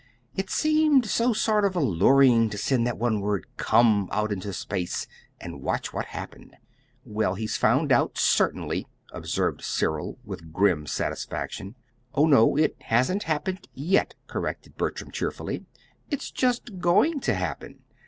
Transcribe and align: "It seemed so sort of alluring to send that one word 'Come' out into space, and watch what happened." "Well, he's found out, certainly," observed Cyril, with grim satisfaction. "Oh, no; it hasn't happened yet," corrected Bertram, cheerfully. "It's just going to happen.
"It 0.35 0.49
seemed 0.49 1.05
so 1.05 1.31
sort 1.31 1.63
of 1.63 1.75
alluring 1.75 2.49
to 2.49 2.57
send 2.57 2.87
that 2.87 2.97
one 2.97 3.21
word 3.21 3.45
'Come' 3.57 4.09
out 4.11 4.31
into 4.31 4.51
space, 4.51 5.05
and 5.39 5.61
watch 5.61 5.93
what 5.93 6.05
happened." 6.07 6.55
"Well, 7.05 7.35
he's 7.35 7.55
found 7.55 7.91
out, 7.91 8.17
certainly," 8.17 8.87
observed 9.13 9.61
Cyril, 9.61 10.17
with 10.25 10.51
grim 10.51 10.87
satisfaction. 10.87 11.75
"Oh, 12.15 12.25
no; 12.25 12.57
it 12.57 12.77
hasn't 12.85 13.25
happened 13.29 13.67
yet," 13.75 14.15
corrected 14.25 14.75
Bertram, 14.75 15.11
cheerfully. 15.11 15.65
"It's 16.09 16.31
just 16.31 16.79
going 16.79 17.19
to 17.19 17.35
happen. 17.35 17.83